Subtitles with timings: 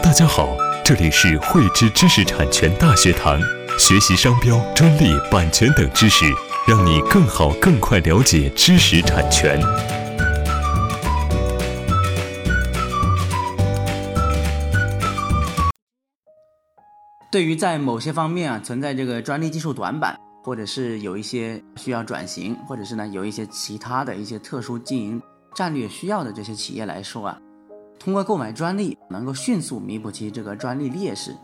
[0.00, 3.38] 大家好，这里是汇知知识产权大学堂，
[3.78, 6.24] 学习商标、专利、版权等知识，
[6.66, 9.60] 让你更好、更快了解知识产权。
[17.30, 25.22] 对于在某些方面啊存在这个专利技术短板，或者是有一些需要转型，或者是呢有一些其他的一些特殊经营
[25.54, 27.38] 战略需要的这些企业来说啊，
[28.02, 31.36] 通过购买专利能够迅速弥补其这个专利劣势。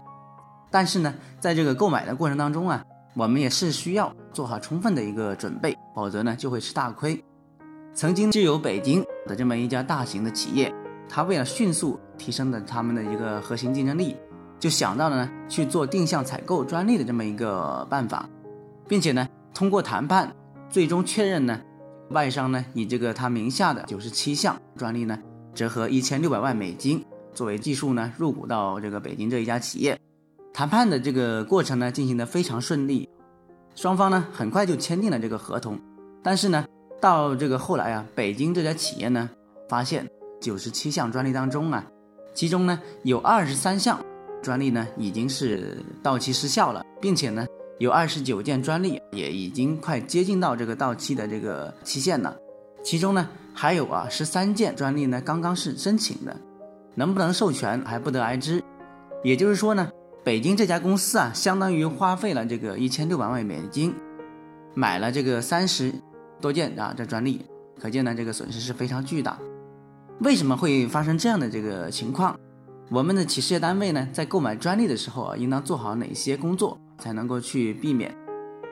[0.73, 7.25] 但是呢，在这个购买的过程当中啊，我们也是需要做好充分的一个准备，否则呢就会吃大亏。
[7.95, 10.75] 曾经就有北京的这么一家大型的企业，
[11.09, 14.17] 它为了迅速提升的他们的一个核心竞争力。
[14.59, 18.29] 就想到了呢去做定向采购专利的这么一个办法，
[18.89, 20.35] 并且呢通过谈判
[20.69, 21.61] 最终确认呢
[22.11, 25.17] 外商呢以这个他名下的九十七项专利呢
[25.59, 27.05] 折合一千六百万美金
[27.35, 29.99] 作为技术呢入股到这个北京这一家企业。
[30.55, 33.09] 谈判的这个过程呢进行的非常顺利，
[33.75, 35.77] 双方呢很快就签订了这个合同。
[36.23, 36.65] 但是呢
[37.01, 39.29] 到这个后来啊，北京这家企业呢
[39.69, 40.09] 发现
[40.41, 41.85] 九十七项专利当中啊，
[42.35, 43.99] 其中呢有二十三项。
[44.41, 47.45] 专利呢已经是到期失效了，并且呢
[47.81, 52.37] 有二十九件专利也已经快接近到这个到期的这个期限了，
[52.85, 53.29] 其中呢
[53.61, 56.37] 还有啊十三件专利呢刚刚是申请的，
[56.95, 58.63] 能不能授权还不得而知。
[59.25, 59.91] 也就是说呢，
[60.23, 63.93] 北京这家公司啊，相当于花费了这个一千六百万美金，
[64.75, 65.93] 买了这个三十
[66.41, 67.45] 多件啊这专利，
[67.81, 69.37] 可见呢这个损失是非常巨大。
[70.21, 72.39] 为什么会发生这样的这个情况？
[72.93, 78.15] 我们的企事业单位呢，在购买专利的时候啊，应当做好哪些工作，才能够去避免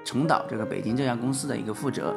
[0.04, 2.14] 重蹈这个北京这家公司的一个覆辙？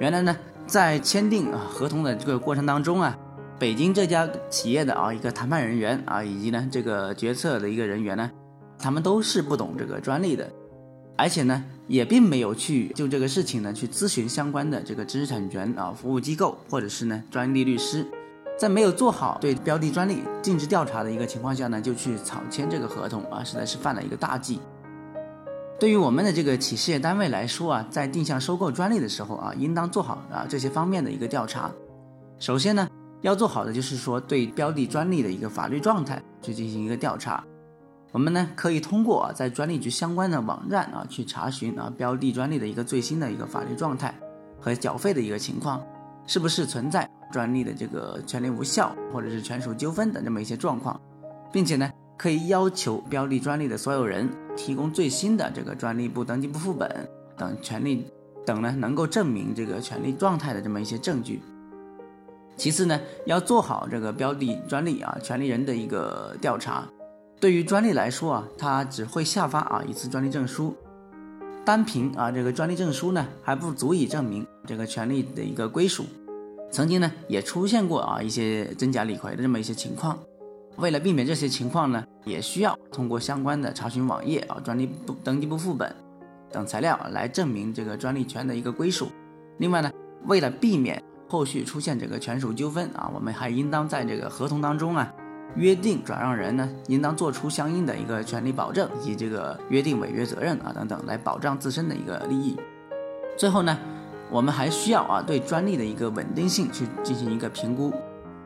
[0.00, 0.36] 原来呢，
[0.72, 3.14] 在签订啊合同的这个过程当中啊，
[3.58, 8.30] 北京这家企业的啊一个谈判人员啊，以及呢这个决策的一个人员呢，
[8.78, 10.50] 他们都是不懂这个专利的，
[11.18, 18.06] 而且呢，也并没有去就这个事情呢去咨询相关的这个知识产权啊服务机构或者是呢专利律师。
[18.58, 24.58] 在没有做好对标的专利尽职调查的一个情况下呢，就去草签这个合同啊，实在是犯了一个大忌。
[25.82, 31.72] 对于我们的这个企事业单位来说啊，在定向收购专利的时候啊，应当做好啊这些方面的一个调查。
[32.38, 32.88] 首先呢，
[33.22, 37.42] 要做好的就是说对标的专利的一个法律状态去进行一个调查。
[38.12, 44.14] 我们呢可以通过啊在专利局相关的网站啊去查询啊标的专利的一个最新的一个法律状态
[44.60, 45.82] 和缴费的一个情况，
[46.28, 47.10] 是不是存在。
[47.32, 51.00] 专利的这个权利无效或者是权属纠纷等这么一些状况，
[51.50, 51.90] 并且呢，
[52.22, 56.88] 可以要求标的专利的所有人提供最新的这个专利部登记簿副本
[57.36, 58.06] 等权利
[58.46, 61.42] 等呢，能够证明这个权利状态的这么一些证据。
[62.56, 66.88] 其次呢，要做好这个标的专利啊权利人的一个调查。
[67.40, 70.76] 对于专利来说啊，它只会下发啊一次专利证书，
[71.64, 76.04] 单凭啊这个专利证书呢，还不足以证明这个权利的一个归属。
[76.70, 80.16] 曾经呢，也出现过啊一些真假李逵的这么一些情况。
[80.76, 85.94] 为了避免这些情况呢，也需要通过相关的查询网页啊、专利部登记簿副本
[86.50, 89.08] 等材料来证明这个专利权的一个归属。
[89.58, 89.90] 另外呢，
[90.26, 95.12] 为了避免后续出现这个权属纠纷啊，我们还应当在这个合同当中啊，
[95.56, 102.56] 约定转让人呢应当做出相应的一个权利保证以及这个约定违约责任啊等等，来保障自身的一个利益。
[103.36, 103.78] 最后呢。
[104.30, 107.92] 我们还需要啊对专利的一个稳定性去进行一个评估。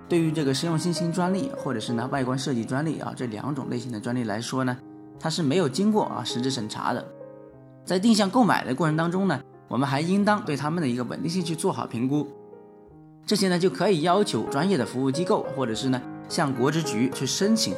[0.09, 4.77] 对于这个实用新型专利或者是呢外观设计专利啊这两种类型的专利来说呢，
[5.19, 7.05] 它是没有经过啊实质审查的。
[7.85, 12.29] 在定向购买的过程当中呢，我们还应当对它们的一个稳定性去做好评估。
[13.27, 17.75] 这些呢就可以要求专业的服务机构或者是呢向国执局去申请，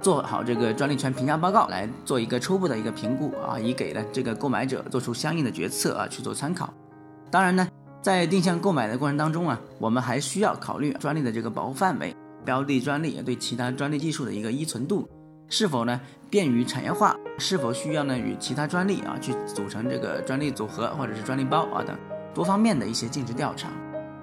[0.00, 6.72] 做好这个专利权评价报告来做一个初步的一个评估啊，以给了这个购买者做出相应的决策啊去做参考。
[7.30, 7.68] 当然呢，
[8.02, 15.08] 在定向购买的过程当中啊，我们还需要考虑专利的这个保护范围、标的专利对其他专利技术的一个依存度，
[15.48, 16.00] 是否呢
[16.30, 21.94] 便于产业化，是否需要呢与其他专利啊去组成这个专利组合或者是专利包啊等
[22.34, 23.68] 多方面的一些尽职调查。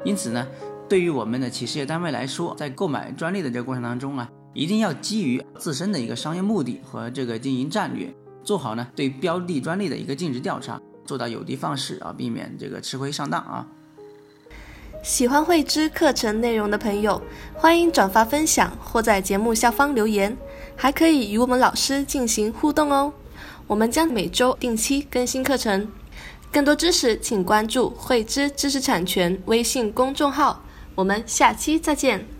[0.03, 0.47] 因此呢，
[0.89, 8.11] 对于我们的企事业单位来说，在购买专利的这个过程当中啊，一定要基于自身的一个商业目的和这个经营战略，
[8.43, 10.81] 做好呢对标的专利的一个尽职调查。
[11.07, 13.65] 做到有的放矢啊，避免这个吃亏上当啊。
[15.03, 17.21] 喜欢慧知课程内容的朋友，
[17.55, 20.35] 欢迎转发分享或在节目下方留言，
[20.75, 23.13] 还可以与我们老师进行互动哦。
[23.67, 25.89] 我们将每周定期更新课程，
[26.51, 30.61] 更多知识请关注慧知知识产权微信公众号。
[30.95, 32.36] 我们下期再见。